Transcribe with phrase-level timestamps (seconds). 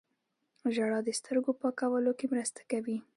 [0.75, 2.97] ژړا د سترګو پاکولو کې مرسته کوي